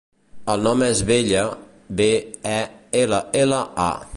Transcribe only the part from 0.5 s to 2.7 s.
El nom és Bella: be, e,